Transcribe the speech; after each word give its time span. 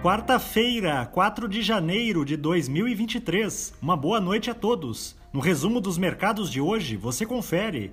Quarta-feira, 0.00 1.04
4 1.06 1.48
de 1.48 1.60
janeiro 1.60 2.24
de 2.24 2.36
2023. 2.36 3.74
Uma 3.82 3.96
boa 3.96 4.20
noite 4.20 4.48
a 4.48 4.54
todos. 4.54 5.16
No 5.32 5.40
resumo 5.40 5.80
dos 5.80 5.98
mercados 5.98 6.52
de 6.52 6.60
hoje, 6.60 6.96
você 6.96 7.26
confere. 7.26 7.92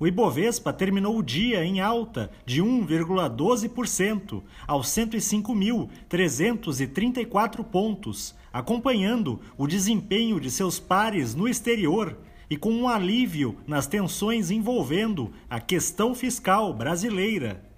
O 0.00 0.06
Ibovespa 0.06 0.72
terminou 0.72 1.18
o 1.18 1.22
dia 1.22 1.62
em 1.62 1.78
alta 1.78 2.30
de 2.46 2.62
1,12% 2.62 4.42
aos 4.66 4.88
105.334 4.88 7.62
pontos, 7.62 8.34
acompanhando 8.50 9.42
o 9.58 9.66
desempenho 9.66 10.40
de 10.40 10.50
seus 10.50 10.80
pares 10.80 11.34
no 11.34 11.46
exterior 11.46 12.16
e 12.48 12.56
com 12.56 12.72
um 12.72 12.88
alívio 12.88 13.58
nas 13.66 13.86
tensões 13.86 14.50
envolvendo 14.50 15.30
a 15.50 15.60
questão 15.60 16.14
fiscal 16.14 16.72
brasileira. 16.72 17.73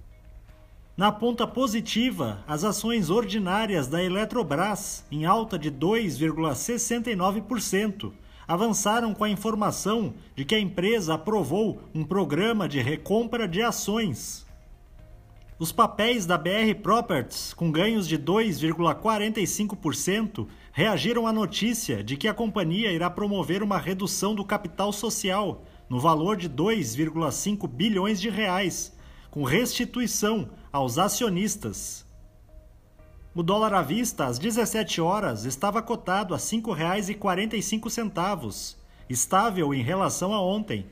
Na 0.96 1.12
ponta 1.12 1.46
positiva, 1.46 2.42
as 2.48 2.64
ações 2.64 3.10
ordinárias 3.10 3.86
da 3.86 4.02
Eletrobras, 4.02 5.04
em 5.12 5.26
alta 5.26 5.58
de 5.58 5.70
2,69%, 5.70 8.14
avançaram 8.48 9.12
com 9.12 9.22
a 9.22 9.28
informação 9.28 10.14
de 10.34 10.46
que 10.46 10.54
a 10.54 10.58
empresa 10.58 11.12
aprovou 11.12 11.82
um 11.94 12.02
programa 12.02 12.66
de 12.66 12.80
recompra 12.80 13.46
de 13.46 13.60
ações. 13.60 14.46
Os 15.58 15.70
papéis 15.70 16.24
da 16.24 16.38
BR 16.38 16.74
Properties, 16.82 17.52
com 17.52 17.70
ganhos 17.70 18.08
de 18.08 18.18
2,45%, 18.18 20.46
reagiram 20.72 21.26
à 21.26 21.32
notícia 21.32 22.02
de 22.02 22.16
que 22.16 22.26
a 22.26 22.32
companhia 22.32 22.90
irá 22.90 23.10
promover 23.10 23.62
uma 23.62 23.76
redução 23.76 24.34
do 24.34 24.46
capital 24.46 24.94
social 24.94 25.62
no 25.90 26.00
valor 26.00 26.38
de 26.38 26.48
2,5 26.48 27.68
bilhões 27.68 28.18
de 28.18 28.30
reais 28.30 28.96
com 29.36 29.44
restituição 29.44 30.48
aos 30.76 30.98
acionistas. 30.98 32.04
O 33.34 33.42
dólar 33.42 33.72
à 33.72 33.80
vista, 33.80 34.26
às 34.26 34.38
17 34.38 35.00
horas, 35.00 35.46
estava 35.46 35.80
cotado 35.80 36.34
a 36.34 36.36
R$ 36.36 36.42
5,45, 36.42 38.76
estável 39.08 39.72
em 39.74 39.82
relação 39.82 40.34
a 40.34 40.42
ontem. 40.42 40.84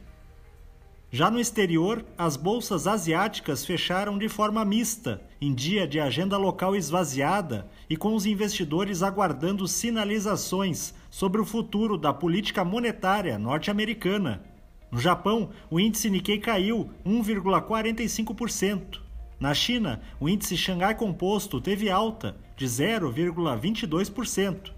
Já 1.11 1.31
no 1.31 1.39
exterior, 1.39 2.03
as 2.17 2.35
bolsas 2.35 2.87
asiáticas 2.87 3.67
fecharam 3.67 4.17
de 4.17 4.27
forma 4.29 4.65
mista, 4.65 5.21
em 5.39 5.53
dia 5.55 5.87
de 5.87 6.01
agenda 6.01 6.39
local 6.39 6.75
esvaziada 6.75 7.69
e 7.89 7.97
com 7.97 8.15
os 8.15 8.25
investidores 8.25 9.03
aguardando 9.03 9.69
sinalizações 9.69 10.95
sobre 11.11 11.43
o 11.43 11.45
futuro 11.45 11.99
da 11.99 12.13
política 12.13 12.65
monetária 12.65 13.39
norte-americana. 13.39 14.43
No 14.91 14.99
Japão, 14.99 15.51
o 15.71 15.79
índice 15.79 16.09
Nikkei 16.09 16.39
caiu 16.39 16.91
1,45%. 17.07 19.04
Na 19.39 19.53
China, 19.53 20.01
o 20.21 20.29
índice 20.29 20.57
Xangai 20.57 20.95
Composto 20.95 21.61
teve 21.61 21.91
alta 21.91 22.37
de 22.57 22.67
0,22%. 22.67 24.73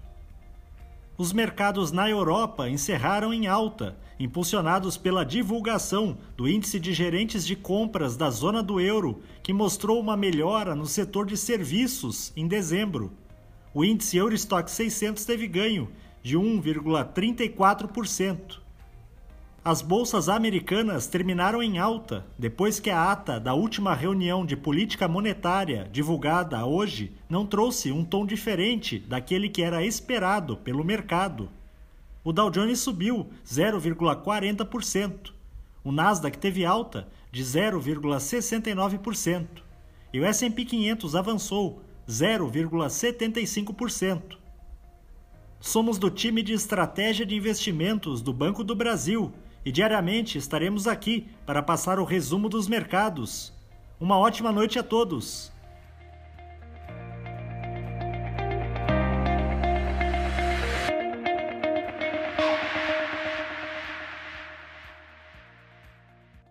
Os 1.17 1.33
mercados 1.33 1.91
na 1.91 2.09
Europa 2.09 2.69
encerraram 2.69 3.33
em 3.33 3.47
alta, 3.47 3.97
impulsionados 4.19 4.97
pela 4.97 5.25
divulgação 5.25 6.17
do 6.35 6.47
índice 6.47 6.79
de 6.79 6.93
gerentes 6.93 7.43
de 7.45 7.55
compras 7.55 8.15
da 8.15 8.29
zona 8.29 8.61
do 8.61 8.79
euro, 8.79 9.23
que 9.41 9.53
mostrou 9.53 9.99
uma 9.99 10.15
melhora 10.15 10.75
no 10.75 10.85
setor 10.85 11.25
de 11.25 11.35
serviços 11.35 12.31
em 12.35 12.47
dezembro. 12.47 13.11
O 13.73 13.83
índice 13.83 14.17
Eurostock 14.17 14.69
600 14.69 15.25
teve 15.25 15.47
ganho 15.47 15.89
de 16.21 16.37
1,34% 16.37 18.66
as 19.67 19.81
bolsas 19.81 20.29
americanas 20.29 21.07
terminaram 21.07 21.61
em 21.61 21.77
alta 21.77 22.25
depois 22.39 22.79
que 22.79 22.89
a 22.89 23.11
ata 23.11 23.37
da 23.37 23.53
última 23.53 23.93
reunião 23.93 24.45
de 24.45 24.55
política 24.55 25.09
monetária, 25.09 25.89
divulgada 25.91 26.65
hoje, 26.65 27.11
não 27.29 27.45
trouxe 27.45 27.91
um 27.91 28.05
tom 28.05 28.25
diferente 28.25 28.97
daquele 28.97 29.49
que 29.49 29.61
era 29.61 29.85
esperado 29.85 30.55
pelo 30.55 30.85
mercado. 30.85 31.49
O 32.23 32.31
Dow 32.31 32.49
Jones 32.49 32.79
subiu 32.79 33.27
0,40%, 33.45 35.33
o 35.83 35.91
Nasdaq 35.91 36.37
teve 36.37 36.63
alta 36.63 37.05
de 37.29 37.43
0,69% 37.43 39.47
e 40.13 40.21
o 40.21 40.25
S&P 40.25 40.63
500 40.63 41.13
avançou 41.13 41.81
0,75%. 42.07 44.37
Somos 45.59 45.97
do 45.97 46.09
time 46.09 46.41
de 46.41 46.53
estratégia 46.53 47.25
de 47.25 47.35
investimentos 47.35 48.21
do 48.21 48.31
Banco 48.31 48.63
do 48.63 48.73
Brasil 48.73 49.33
e 49.67 49.71
diariamente 49.71 50.37
estaremos 50.37 50.87
aqui 50.87 51.27
para 51.45 51.61
passar 51.61 51.99
o 51.99 52.05
resumo 52.05 52.47
dos 52.47 52.69
mercados. 52.69 53.51
Uma 53.99 54.17
ótima 54.17 54.49
noite 54.49 54.79
a 54.79 54.83
todos! 54.83 55.51